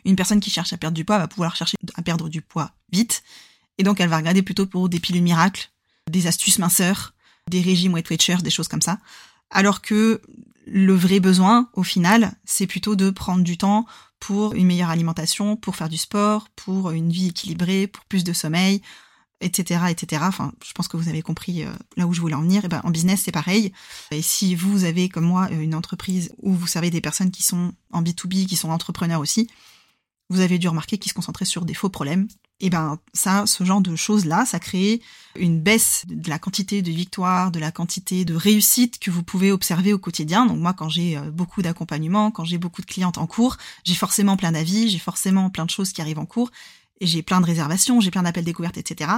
une 0.05 0.15
personne 0.15 0.41
qui 0.41 0.51
cherche 0.51 0.73
à 0.75 0.77
perdre 0.77 0.95
du 0.95 1.05
poids 1.05 1.19
va 1.19 1.27
pouvoir 1.27 1.57
chercher 1.57 1.77
à 1.95 2.03
perdre 2.03 2.29
du 2.29 2.43
poids 2.43 2.73
vite, 2.93 3.23
et 3.79 3.83
donc 3.83 3.99
elle 3.99 4.11
va 4.11 4.19
regarder 4.19 4.43
plutôt 4.43 4.67
pour 4.67 4.89
des 4.91 5.01
pilules 5.01 5.23
miracles, 5.23 5.71
des 6.11 6.27
astuces 6.27 6.59
minceurs, 6.59 7.15
des 7.51 7.63
régimes 7.63 7.95
Weight 7.95 8.09
Watchers, 8.11 8.43
des 8.43 8.51
choses 8.51 8.69
comme 8.69 8.83
ça. 8.83 8.99
Alors 9.51 9.81
que 9.81 10.21
le 10.67 10.95
vrai 10.95 11.19
besoin, 11.19 11.71
au 11.73 11.83
final, 11.83 12.35
c'est 12.45 12.67
plutôt 12.67 12.95
de 12.95 13.09
prendre 13.09 13.43
du 13.43 13.57
temps 13.57 13.87
pour 14.21 14.55
une 14.55 14.67
meilleure 14.67 14.91
alimentation, 14.91 15.57
pour 15.57 15.77
faire 15.77 15.89
du 15.89 15.99
sport, 15.99 16.49
pour 16.57 16.91
une 16.91 17.11
vie 17.11 17.29
équilibrée, 17.29 17.87
pour 17.87 18.05
plus 18.05 18.25
de 18.25 18.33
sommeil, 18.35 18.83
etc., 19.45 19.85
etc. 19.91 20.23
Enfin, 20.27 20.53
je 20.65 20.73
pense 20.73 20.89
que 20.89 20.97
vous 20.97 21.09
avez 21.09 21.23
compris 21.23 21.63
euh, 21.63 21.73
là 21.97 22.07
où 22.07 22.13
je 22.13 22.21
voulais 22.21 22.35
en 22.35 22.43
venir. 22.43 22.65
Et 22.65 22.69
ben, 22.69 22.81
en 22.85 22.91
business, 22.91 23.23
c'est 23.25 23.33
pareil. 23.33 23.73
Et 24.11 24.23
si 24.23 24.55
vous 24.55 24.85
avez, 24.85 25.09
comme 25.09 25.25
moi, 25.25 25.51
une 25.51 25.75
entreprise 25.75 26.33
où 26.43 26.53
vous 26.53 26.67
savez 26.67 26.91
des 26.91 27.01
personnes 27.01 27.31
qui 27.31 27.43
sont 27.43 27.73
en 27.93 28.03
B2B, 28.03 28.47
qui 28.47 28.57
sont 28.57 28.71
entrepreneurs 28.71 29.21
aussi, 29.21 29.49
vous 30.31 30.41
avez 30.41 30.59
dû 30.59 30.69
remarquer 30.69 30.99
qu'ils 30.99 31.11
se 31.11 31.15
concentraient 31.15 31.45
sur 31.45 31.65
des 31.65 31.75
faux 31.75 31.91
problèmes. 31.91 32.29
Et 32.61 32.71
ben 32.71 32.99
ça, 33.13 33.47
ce 33.47 33.65
genre 33.65 33.81
de 33.81 33.97
choses-là, 33.97 34.47
ça 34.47 34.59
crée 34.59 35.03
une 35.37 35.61
baisse 35.61 36.05
de 36.07 36.31
la 36.31 36.39
quantité 36.39 36.83
de 36.83 36.91
victoires, 36.91 37.51
de 37.51 37.59
la 37.59 37.73
quantité 37.73 38.25
de 38.25 38.35
réussites 38.35 38.99
que 38.99 39.11
vous 39.11 39.23
pouvez 39.23 39.51
observer 39.53 39.93
au 39.93 39.99
quotidien. 39.99 40.47
Donc 40.47 40.59
moi, 40.59 40.73
quand 40.73 40.89
j'ai 40.89 41.17
euh, 41.17 41.31
beaucoup 41.31 41.63
d'accompagnement, 41.63 42.31
quand 42.31 42.45
j'ai 42.45 42.59
beaucoup 42.59 42.81
de 42.81 42.87
clientes 42.87 43.19
en 43.19 43.27
cours, 43.27 43.57
j'ai 43.83 43.95
forcément 43.95 44.37
plein 44.37 44.53
d'avis, 44.53 44.89
j'ai 44.89 44.99
forcément 44.99 45.51
plein 45.51 45.67
de 45.67 45.71
choses 45.71 45.93
qui 45.93 46.01
arrivent 46.01 46.21
en 46.21 46.27
cours, 46.27 46.51
j'ai 47.01 47.23
plein 47.23 47.41
de 47.41 47.47
réservations, 47.47 48.01
j'ai 48.01 48.11
plein 48.11 48.23
d'appels 48.23 48.45
découvertes, 48.45 48.79
etc. 48.79 49.11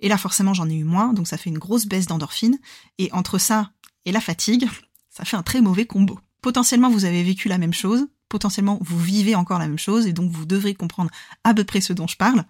Et 0.00 0.08
là, 0.08 0.16
forcément, 0.18 0.54
j'en 0.54 0.68
ai 0.68 0.74
eu 0.74 0.84
moins, 0.84 1.12
donc 1.12 1.26
ça 1.26 1.36
fait 1.36 1.50
une 1.50 1.58
grosse 1.58 1.86
baisse 1.86 2.06
d'endorphine. 2.06 2.58
Et 2.98 3.10
entre 3.12 3.38
ça 3.38 3.70
et 4.04 4.12
la 4.12 4.20
fatigue, 4.20 4.68
ça 5.10 5.24
fait 5.24 5.36
un 5.36 5.42
très 5.42 5.60
mauvais 5.60 5.86
combo. 5.86 6.18
Potentiellement, 6.42 6.90
vous 6.90 7.04
avez 7.04 7.22
vécu 7.22 7.48
la 7.48 7.58
même 7.58 7.72
chose, 7.72 8.06
potentiellement 8.28 8.78
vous 8.82 8.98
vivez 8.98 9.36
encore 9.36 9.60
la 9.60 9.68
même 9.68 9.78
chose 9.78 10.06
et 10.08 10.12
donc 10.12 10.30
vous 10.30 10.44
devrez 10.44 10.74
comprendre 10.74 11.10
à 11.44 11.54
peu 11.54 11.62
près 11.62 11.80
ce 11.80 11.92
dont 11.92 12.08
je 12.08 12.16
parle. 12.16 12.44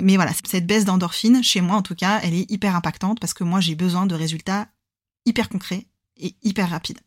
Mais 0.00 0.14
voilà, 0.14 0.30
cette 0.44 0.66
baisse 0.66 0.84
d'endorphine, 0.84 1.42
chez 1.42 1.60
moi 1.60 1.76
en 1.76 1.82
tout 1.82 1.96
cas, 1.96 2.20
elle 2.22 2.34
est 2.34 2.48
hyper 2.50 2.76
impactante 2.76 3.18
parce 3.18 3.34
que 3.34 3.42
moi 3.42 3.60
j'ai 3.60 3.74
besoin 3.74 4.06
de 4.06 4.14
résultats 4.14 4.68
hyper 5.26 5.48
concrets 5.48 5.88
et 6.16 6.36
hyper 6.42 6.70
rapides. 6.70 7.00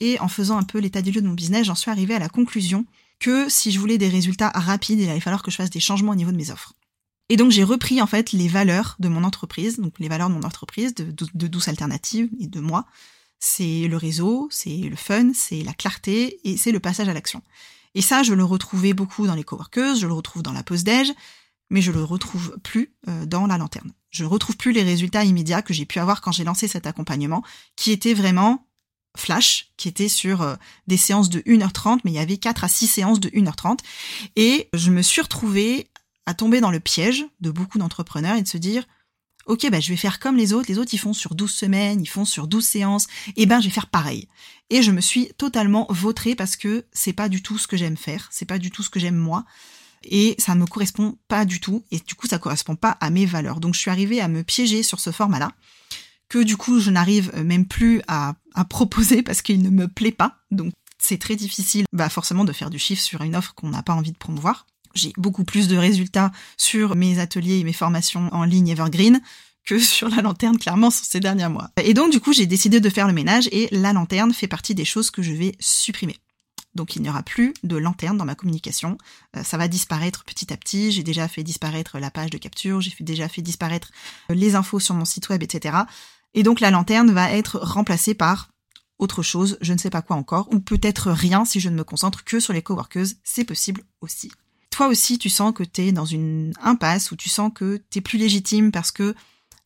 Et 0.00 0.20
en 0.20 0.28
faisant 0.28 0.58
un 0.58 0.64
peu 0.64 0.78
l'état 0.78 1.00
des 1.00 1.10
lieux 1.10 1.22
de 1.22 1.28
mon 1.28 1.34
business, 1.34 1.66
j'en 1.66 1.74
suis 1.74 1.90
arrivée 1.90 2.14
à 2.14 2.18
la 2.18 2.28
conclusion 2.28 2.84
que 3.18 3.48
si 3.48 3.72
je 3.72 3.78
voulais 3.78 3.98
des 3.98 4.08
résultats 4.08 4.50
rapides, 4.50 5.00
il 5.00 5.08
allait 5.08 5.20
falloir 5.20 5.42
que 5.42 5.50
je 5.50 5.56
fasse 5.56 5.70
des 5.70 5.80
changements 5.80 6.12
au 6.12 6.16
niveau 6.16 6.32
de 6.32 6.36
mes 6.36 6.50
offres. 6.50 6.74
Et 7.28 7.36
donc 7.36 7.50
j'ai 7.50 7.64
repris 7.64 8.00
en 8.00 8.06
fait 8.06 8.32
les 8.32 8.48
valeurs 8.48 8.96
de 9.00 9.08
mon 9.08 9.24
entreprise, 9.24 9.78
donc 9.78 9.94
les 9.98 10.08
valeurs 10.08 10.28
de 10.28 10.34
mon 10.34 10.42
entreprise, 10.42 10.94
de, 10.94 11.10
Douce 11.48 11.68
Alternative 11.68 12.28
et 12.38 12.46
de 12.46 12.60
moi, 12.60 12.86
c'est 13.38 13.88
le 13.88 13.96
réseau, 13.96 14.48
c'est 14.50 14.76
le 14.76 14.96
fun, 14.96 15.32
c'est 15.34 15.62
la 15.62 15.74
clarté 15.74 16.38
et 16.44 16.56
c'est 16.56 16.72
le 16.72 16.80
passage 16.80 17.08
à 17.08 17.14
l'action. 17.14 17.42
Et 17.94 18.02
ça, 18.02 18.22
je 18.22 18.34
le 18.34 18.44
retrouvais 18.44 18.92
beaucoup 18.92 19.26
dans 19.26 19.34
les 19.34 19.44
coworkers, 19.44 19.96
je 19.96 20.06
le 20.06 20.12
retrouve 20.12 20.42
dans 20.42 20.52
la 20.52 20.62
pause 20.62 20.84
déj, 20.84 21.12
mais 21.70 21.80
je 21.80 21.90
le 21.90 22.04
retrouve 22.04 22.56
plus 22.62 22.94
euh, 23.08 23.26
dans 23.26 23.46
la 23.46 23.58
lanterne. 23.58 23.92
Je 24.10 24.24
retrouve 24.24 24.56
plus 24.56 24.72
les 24.72 24.82
résultats 24.82 25.24
immédiats 25.24 25.62
que 25.62 25.74
j'ai 25.74 25.84
pu 25.84 25.98
avoir 25.98 26.20
quand 26.20 26.32
j'ai 26.32 26.44
lancé 26.44 26.68
cet 26.68 26.86
accompagnement, 26.86 27.42
qui 27.74 27.90
était 27.90 28.14
vraiment 28.14 28.65
flash, 29.16 29.68
qui 29.76 29.88
était 29.88 30.08
sur 30.08 30.42
euh, 30.42 30.54
des 30.86 30.96
séances 30.96 31.30
de 31.30 31.40
1h30, 31.40 32.00
mais 32.04 32.12
il 32.12 32.14
y 32.14 32.18
avait 32.18 32.36
4 32.36 32.64
à 32.64 32.68
6 32.68 32.86
séances 32.86 33.20
de 33.20 33.28
1h30. 33.30 33.78
Et 34.36 34.68
je 34.72 34.90
me 34.90 35.02
suis 35.02 35.20
retrouvée 35.20 35.88
à 36.26 36.34
tomber 36.34 36.60
dans 36.60 36.70
le 36.70 36.80
piège 36.80 37.24
de 37.40 37.50
beaucoup 37.50 37.78
d'entrepreneurs 37.78 38.36
et 38.36 38.42
de 38.42 38.48
se 38.48 38.58
dire, 38.58 38.84
ok, 39.46 39.70
bah, 39.70 39.80
je 39.80 39.90
vais 39.90 39.96
faire 39.96 40.18
comme 40.18 40.36
les 40.36 40.52
autres. 40.52 40.68
Les 40.68 40.78
autres, 40.78 40.92
ils 40.92 40.98
font 40.98 41.12
sur 41.12 41.34
12 41.34 41.50
semaines, 41.50 42.00
ils 42.00 42.08
font 42.08 42.24
sur 42.24 42.46
12 42.46 42.64
séances. 42.64 43.06
Et 43.28 43.42
eh 43.42 43.46
ben, 43.46 43.60
je 43.60 43.66
vais 43.66 43.74
faire 43.74 43.88
pareil. 43.88 44.28
Et 44.70 44.82
je 44.82 44.90
me 44.90 45.00
suis 45.00 45.28
totalement 45.38 45.86
vautrée 45.88 46.34
parce 46.34 46.56
que 46.56 46.84
c'est 46.92 47.12
pas 47.12 47.28
du 47.28 47.42
tout 47.42 47.58
ce 47.58 47.66
que 47.66 47.76
j'aime 47.76 47.96
faire. 47.96 48.28
C'est 48.30 48.46
pas 48.46 48.58
du 48.58 48.70
tout 48.70 48.82
ce 48.82 48.90
que 48.90 49.00
j'aime 49.00 49.16
moi. 49.16 49.44
et 50.08 50.34
ça 50.38 50.54
ne 50.54 50.60
me 50.60 50.66
correspond 50.66 51.18
pas 51.26 51.44
du 51.44 51.58
tout 51.58 51.84
et 51.90 51.98
du 51.98 52.14
coup 52.14 52.28
ça 52.28 52.38
correspond 52.38 52.76
pas 52.76 52.90
à 53.00 53.10
mes 53.10 53.26
valeurs. 53.26 53.60
Donc 53.60 53.74
je 53.74 53.80
suis 53.80 53.90
arrivée 53.90 54.20
à 54.20 54.28
me 54.28 54.42
piéger 54.42 54.82
sur 54.82 55.00
ce 55.00 55.10
format-là 55.10 55.52
que 56.28 56.42
du 56.42 56.56
coup 56.56 56.80
je 56.80 56.90
n'arrive 56.90 57.32
même 57.36 57.66
plus 57.66 58.02
à, 58.08 58.34
proposer 58.70 59.22
parce 59.22 59.42
qu'il 59.42 59.62
ne 59.62 59.70
me 59.70 59.86
plaît 59.86 60.12
pas. 60.12 60.38
Donc 60.50 60.72
c'est 60.98 61.18
très 61.18 61.36
difficile 61.36 61.84
bah 61.92 62.08
forcément 62.08 62.44
de 62.44 62.52
faire 62.52 62.70
du 62.70 62.78
chiffre 62.78 63.02
sur 63.02 63.22
une 63.22 63.36
offre 63.36 63.54
qu'on 63.54 63.68
n'a 63.68 63.82
pas 63.82 63.92
envie 63.92 64.12
de 64.12 64.16
promouvoir. 64.16 64.66
J'ai 64.94 65.12
beaucoup 65.18 65.44
plus 65.44 65.68
de 65.68 65.76
résultats 65.76 66.32
sur 66.56 66.96
mes 66.96 67.18
ateliers 67.18 67.58
et 67.58 67.64
mes 67.64 67.74
formations 67.74 68.32
en 68.32 68.44
ligne 68.44 68.68
Evergreen 68.68 69.20
que 69.66 69.78
sur 69.80 70.08
la 70.08 70.22
lanterne 70.22 70.58
clairement 70.58 70.90
sur 70.90 71.04
ces 71.04 71.20
derniers 71.20 71.48
mois. 71.48 71.70
Et 71.82 71.92
donc 71.92 72.10
du 72.10 72.20
coup 72.20 72.32
j'ai 72.32 72.46
décidé 72.46 72.80
de 72.80 72.88
faire 72.88 73.06
le 73.06 73.12
ménage 73.12 73.48
et 73.52 73.68
la 73.72 73.92
lanterne 73.92 74.32
fait 74.32 74.48
partie 74.48 74.74
des 74.74 74.86
choses 74.86 75.10
que 75.10 75.22
je 75.22 75.32
vais 75.32 75.54
supprimer. 75.60 76.16
Donc 76.76 76.94
il 76.94 77.02
n'y 77.02 77.08
aura 77.08 77.22
plus 77.22 77.54
de 77.64 77.76
lanterne 77.76 78.16
dans 78.16 78.24
ma 78.24 78.34
communication. 78.36 78.98
Euh, 79.36 79.42
ça 79.42 79.56
va 79.56 79.66
disparaître 79.66 80.24
petit 80.24 80.52
à 80.52 80.56
petit. 80.56 80.92
J'ai 80.92 81.02
déjà 81.02 81.26
fait 81.26 81.42
disparaître 81.42 81.98
la 81.98 82.10
page 82.10 82.30
de 82.30 82.38
capture, 82.38 82.80
j'ai 82.80 82.92
déjà 83.00 83.28
fait 83.28 83.42
disparaître 83.42 83.90
les 84.28 84.54
infos 84.54 84.78
sur 84.78 84.94
mon 84.94 85.04
site 85.04 85.28
web, 85.30 85.42
etc. 85.42 85.78
Et 86.34 86.42
donc 86.42 86.60
la 86.60 86.70
lanterne 86.70 87.10
va 87.10 87.32
être 87.32 87.58
remplacée 87.58 88.14
par 88.14 88.48
autre 88.98 89.22
chose, 89.22 89.58
je 89.60 89.72
ne 89.72 89.78
sais 89.78 89.90
pas 89.90 90.02
quoi 90.02 90.16
encore, 90.16 90.48
ou 90.52 90.60
peut-être 90.60 91.10
rien 91.10 91.44
si 91.44 91.60
je 91.60 91.68
ne 91.68 91.76
me 91.76 91.84
concentre 91.84 92.24
que 92.24 92.40
sur 92.40 92.52
les 92.52 92.62
coworkeuses, 92.62 93.16
c'est 93.24 93.44
possible 93.44 93.82
aussi. 94.00 94.30
Toi 94.70 94.88
aussi, 94.88 95.18
tu 95.18 95.30
sens 95.30 95.52
que 95.54 95.64
tu 95.64 95.82
es 95.82 95.92
dans 95.92 96.04
une 96.04 96.52
impasse, 96.62 97.10
ou 97.10 97.16
tu 97.16 97.28
sens 97.28 97.50
que 97.54 97.82
tu 97.90 97.98
es 97.98 98.00
plus 98.00 98.18
légitime 98.18 98.72
parce 98.72 98.90
que 98.90 99.14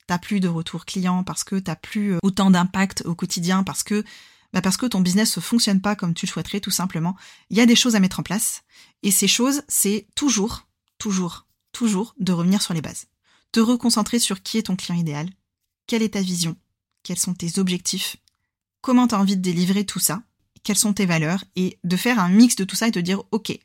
t'as 0.06 0.18
plus 0.18 0.40
de 0.40 0.48
retour 0.48 0.84
client, 0.84 1.22
parce 1.24 1.44
que 1.44 1.56
t'as 1.56 1.76
plus 1.76 2.14
euh, 2.14 2.18
autant 2.22 2.50
d'impact 2.50 3.02
au 3.06 3.14
quotidien, 3.14 3.62
parce 3.62 3.82
que 3.82 4.04
bah 4.52 4.60
parce 4.60 4.76
que 4.76 4.86
ton 4.86 5.00
business 5.00 5.36
ne 5.36 5.42
fonctionne 5.42 5.80
pas 5.80 5.94
comme 5.94 6.14
tu 6.14 6.26
le 6.26 6.30
souhaiterais, 6.30 6.60
tout 6.60 6.72
simplement. 6.72 7.16
Il 7.50 7.56
y 7.56 7.60
a 7.60 7.66
des 7.66 7.76
choses 7.76 7.94
à 7.94 8.00
mettre 8.00 8.18
en 8.18 8.24
place. 8.24 8.62
Et 9.04 9.12
ces 9.12 9.28
choses, 9.28 9.62
c'est 9.68 10.08
toujours, 10.16 10.66
toujours, 10.98 11.46
toujours 11.70 12.14
de 12.18 12.32
revenir 12.32 12.60
sur 12.60 12.74
les 12.74 12.82
bases. 12.82 13.06
Te 13.52 13.60
reconcentrer 13.60 14.18
sur 14.18 14.42
qui 14.42 14.58
est 14.58 14.64
ton 14.64 14.74
client 14.74 14.98
idéal, 14.98 15.30
quelle 15.90 16.02
est 16.04 16.10
ta 16.10 16.22
vision, 16.22 16.56
quels 17.02 17.18
sont 17.18 17.34
tes 17.34 17.58
objectifs, 17.58 18.16
comment 18.80 19.08
tu 19.08 19.16
as 19.16 19.18
envie 19.18 19.36
de 19.36 19.42
délivrer 19.42 19.84
tout 19.84 19.98
ça, 19.98 20.22
quelles 20.62 20.78
sont 20.78 20.92
tes 20.92 21.04
valeurs, 21.04 21.42
et 21.56 21.80
de 21.82 21.96
faire 21.96 22.20
un 22.20 22.28
mix 22.28 22.54
de 22.54 22.62
tout 22.62 22.76
ça 22.76 22.86
et 22.86 22.92
te 22.92 23.00
dire, 23.00 23.24
OK, 23.32 23.58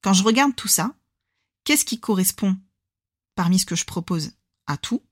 quand 0.00 0.14
je 0.14 0.22
regarde 0.22 0.56
tout 0.56 0.66
ça, 0.66 0.94
qu'est-ce 1.64 1.84
qui 1.84 2.00
correspond 2.00 2.56
parmi 3.34 3.58
ce 3.58 3.66
que 3.66 3.76
je 3.76 3.84
propose 3.84 4.30
à 4.66 4.78
tout, 4.78 5.02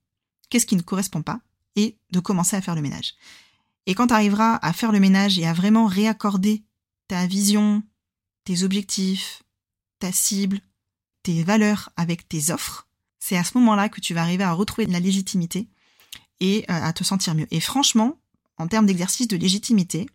qu'est-ce 0.49 0.65
qui 0.65 0.77
ne 0.77 0.81
correspond 0.81 1.21
pas, 1.21 1.43
et 1.75 1.99
de 2.11 2.21
commencer 2.21 2.57
à 2.57 2.63
faire 2.63 2.75
le 2.75 2.81
ménage. 2.81 3.17
Et 3.85 3.95
quand 3.95 4.07
tu 4.07 4.15
arriveras 4.15 4.59
à 4.63 4.73
faire 4.73 4.93
le 4.93 5.01
ménage 5.01 5.39
et 5.39 5.47
à 5.47 5.53
vraiment 5.53 5.85
réaccorder 5.85 6.65
ta 7.07 7.27
vision, 7.27 7.83
tes 8.45 8.63
objectifs, 8.63 9.43
ta 9.99 10.11
cible, 10.11 10.63
tes 11.23 11.45
valeurs 11.45 11.91
avec 11.97 12.27
tes 12.27 12.51
offres, 12.51 12.89
c'est 13.19 13.37
à 13.37 13.45
ce 13.45 13.59
moment-là 13.59 13.91
que 13.91 14.01
tu 14.01 14.15
vas 14.15 14.23
arriver 14.23 14.45
à 14.45 14.55
retrouver 14.55 14.87
de 14.87 14.93
la 14.93 15.01
légitimité 15.01 15.69
et 16.41 16.65
euh, 16.71 16.83
à 16.83 16.93
te 16.93 17.05
sentir 17.05 17.35
mieux. 17.35 17.47
Et 17.51 17.61
franchement, 17.61 18.19
en 18.59 18.69
termes 18.69 18.87
d'exercice 18.87 19.29
de 19.29 19.37
légitimité, 19.37 20.07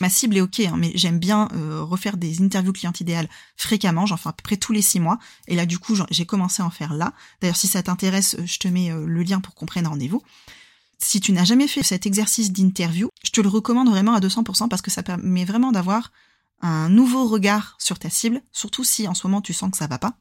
ma 0.00 0.08
cible 0.08 0.36
est 0.36 0.40
ok, 0.40 0.60
hein, 0.60 0.76
mais 0.78 0.92
j'aime 0.94 1.18
bien 1.18 1.48
euh, 1.54 1.82
refaire 1.82 2.16
des 2.16 2.42
interviews 2.42 2.72
clientes 2.72 3.00
idéales 3.00 3.28
fréquemment, 3.56 4.06
j'en 4.06 4.16
fais 4.16 4.28
à 4.28 4.32
peu 4.32 4.42
près 4.42 4.56
tous 4.56 4.72
les 4.72 4.82
six 4.82 5.00
mois. 5.00 5.18
Et 5.48 5.56
là, 5.56 5.66
du 5.66 5.78
coup, 5.78 5.96
j'ai 6.10 6.26
commencé 6.26 6.62
à 6.62 6.66
en 6.66 6.70
faire 6.70 6.94
là. 6.94 7.12
D'ailleurs, 7.40 7.56
si 7.56 7.66
ça 7.66 7.82
t'intéresse, 7.82 8.36
euh, 8.38 8.46
je 8.46 8.58
te 8.58 8.68
mets 8.68 8.90
le 8.90 9.22
lien 9.22 9.40
pour 9.40 9.54
qu'on 9.54 9.66
prenne 9.66 9.86
rendez-vous. 9.86 10.22
Si 10.98 11.20
tu 11.20 11.32
n'as 11.32 11.44
jamais 11.44 11.66
fait 11.66 11.82
cet 11.82 12.06
exercice 12.06 12.52
d'interview, 12.52 13.08
je 13.24 13.30
te 13.30 13.40
le 13.40 13.48
recommande 13.48 13.88
vraiment 13.88 14.14
à 14.14 14.20
200% 14.20 14.68
parce 14.68 14.82
que 14.82 14.90
ça 14.90 15.02
permet 15.02 15.44
vraiment 15.44 15.72
d'avoir 15.72 16.12
un 16.62 16.88
nouveau 16.88 17.26
regard 17.26 17.76
sur 17.78 17.98
ta 17.98 18.08
cible, 18.08 18.40
surtout 18.52 18.84
si 18.84 19.08
en 19.08 19.14
ce 19.14 19.26
moment 19.26 19.40
tu 19.40 19.52
sens 19.52 19.70
que 19.70 19.76
ça 19.76 19.88
va 19.88 19.98
pas, 19.98 20.16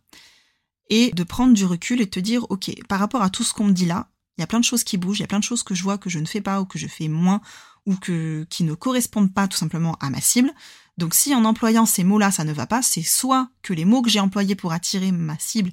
et 0.90 1.12
de 1.12 1.24
prendre 1.24 1.54
du 1.54 1.66
recul 1.66 2.02
et 2.02 2.06
de 2.06 2.10
te 2.10 2.20
dire, 2.20 2.50
ok, 2.50 2.72
par 2.88 3.00
rapport 3.00 3.22
à 3.22 3.30
tout 3.30 3.44
ce 3.44 3.54
qu'on 3.54 3.66
me 3.66 3.74
dit 3.74 3.86
là, 3.86 4.11
il 4.38 4.42
y 4.42 4.44
a 4.44 4.48
plein 4.48 4.60
de 4.60 4.66
choses 4.66 4.84
qui 4.84 4.98
bougent, 4.98 5.20
il 5.20 5.22
y 5.22 5.26
a 5.26 5.28
plein 5.28 5.40
de 5.40 5.44
choses 5.44 5.64
que 5.64 5.76
je 5.76 5.84
vois 5.84 5.98
que 5.98 6.10
je 6.10 6.20
ne 6.20 6.26
fais 6.26 6.42
pas 6.42 6.62
ou 6.62 6.66
que 6.66 6.80
je 6.80 6.88
fais 6.88 7.08
moins 7.08 7.42
ou 7.86 7.96
que 7.96 8.46
qui 8.50 8.64
ne 8.64 8.74
correspondent 8.74 9.34
pas 9.34 9.48
tout 9.48 9.58
simplement 9.58 9.98
à 10.00 10.10
ma 10.10 10.22
cible. 10.22 10.52
Donc 10.98 11.14
si 11.14 11.34
en 11.34 11.46
employant 11.46 11.86
ces 11.86 12.04
mots-là 12.04 12.32
ça 12.32 12.44
ne 12.44 12.54
va 12.54 12.68
pas, 12.68 12.82
c'est 12.82 13.02
soit 13.02 13.50
que 13.62 13.74
les 13.74 13.86
mots 13.86 14.02
que 14.02 14.10
j'ai 14.10 14.20
employés 14.20 14.56
pour 14.56 14.72
attirer 14.72 15.12
ma 15.12 15.38
cible 15.38 15.72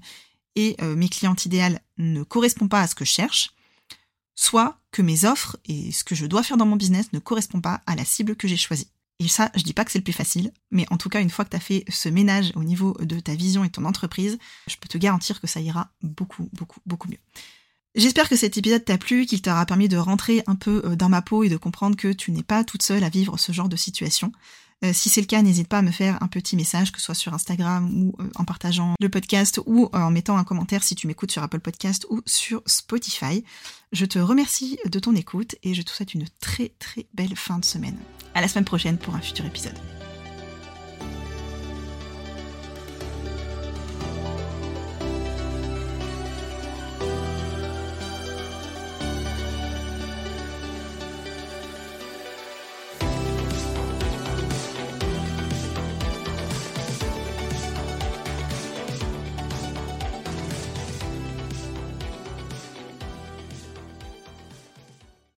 et 0.56 0.76
euh, 0.82 0.96
mes 0.96 1.08
clientes 1.08 1.46
idéales 1.46 1.80
ne 1.98 2.22
correspondent 2.22 2.70
pas 2.70 2.82
à 2.82 2.86
ce 2.86 2.94
que 2.94 3.04
je 3.04 3.12
cherche, 3.12 3.50
soit 4.34 4.78
que 4.90 5.02
mes 5.02 5.24
offres 5.24 5.56
et 5.66 5.92
ce 5.92 6.04
que 6.04 6.14
je 6.14 6.26
dois 6.26 6.42
faire 6.42 6.56
dans 6.56 6.66
mon 6.66 6.76
business 6.76 7.12
ne 7.12 7.18
correspondent 7.18 7.62
pas 7.62 7.80
à 7.86 7.94
la 7.94 8.04
cible 8.04 8.36
que 8.36 8.48
j'ai 8.48 8.56
choisie. 8.56 8.88
Et 9.20 9.28
ça, 9.28 9.50
je 9.56 9.62
dis 9.62 9.72
pas 9.72 9.84
que 9.84 9.90
c'est 9.90 9.98
le 9.98 10.04
plus 10.04 10.12
facile, 10.12 10.52
mais 10.70 10.86
en 10.90 10.96
tout 10.96 11.08
cas, 11.08 11.20
une 11.20 11.30
fois 11.30 11.44
que 11.44 11.50
tu 11.50 11.56
as 11.56 11.60
fait 11.60 11.84
ce 11.88 12.08
ménage 12.08 12.52
au 12.54 12.62
niveau 12.62 12.96
de 13.00 13.18
ta 13.18 13.34
vision 13.34 13.64
et 13.64 13.70
ton 13.70 13.84
entreprise, 13.84 14.38
je 14.68 14.76
peux 14.76 14.88
te 14.88 14.96
garantir 14.96 15.40
que 15.40 15.48
ça 15.48 15.60
ira 15.60 15.90
beaucoup, 16.02 16.48
beaucoup, 16.52 16.80
beaucoup 16.86 17.08
mieux. 17.08 17.18
J'espère 17.99 18.28
que 18.28 18.37
cet 18.37 18.57
épisode 18.57 18.85
t'a 18.85 18.97
plu, 18.97 19.26
qu'il 19.26 19.43
t'aura 19.43 19.67
permis 19.67 19.88
de 19.88 19.97
rentrer 19.97 20.45
un 20.47 20.55
peu 20.55 20.83
euh, 20.85 20.95
dans 20.95 21.09
ma 21.09 21.21
peau 21.21 21.43
et 21.43 21.49
de 21.49 21.57
comprendre 21.57 21.97
que 21.97 22.12
tu 22.12 22.31
n'es 22.31 22.45
pas 22.45 22.62
toute 22.62 22.85
seule 22.85 23.02
à 23.02 23.09
vivre 23.09 23.37
ce 23.38 23.50
genre 23.50 23.69
de 23.69 23.75
situation. 23.75 24.31
Euh, 24.85 24.93
si 24.93 25.09
c'est 25.09 25.21
le 25.21 25.26
cas, 25.26 25.43
n'hésite 25.43 25.67
pas 25.67 25.78
à 25.78 25.83
me 25.83 25.90
faire 25.90 26.17
un 26.23 26.28
petit 26.28 26.55
message, 26.55 26.93
que 26.93 27.00
ce 27.00 27.07
soit 27.07 27.17
sur 27.17 27.35
Instagram 27.35 27.90
ou 27.93 28.14
euh, 28.21 28.31
en 28.37 28.45
partageant 28.45 28.95
le 29.00 29.09
podcast 29.09 29.61
ou 29.67 29.90
en 29.93 30.12
mettant 30.12 30.38
un 30.38 30.45
commentaire 30.45 30.85
si 30.85 30.95
tu 30.95 31.09
m'écoutes 31.09 31.33
sur 31.33 31.43
Apple 31.43 31.59
Podcast 31.59 32.07
ou 32.09 32.23
sur 32.25 32.62
Spotify. 32.67 33.43
Je 33.90 34.05
te 34.05 34.21
remercie 34.21 34.78
de 34.88 35.00
ton 35.00 35.17
écoute 35.17 35.57
et 35.64 35.75
je 35.75 35.83
te 35.83 35.90
souhaite 35.90 36.14
une 36.14 36.26
très 36.38 36.71
très 36.78 37.09
belle 37.14 37.35
fin 37.35 37.59
de 37.59 37.64
semaine. 37.64 37.99
À 38.33 38.40
la 38.40 38.47
semaine 38.47 38.64
prochaine 38.64 38.97
pour 38.97 39.17
un 39.17 39.21
futur 39.21 39.45
épisode. 39.45 39.75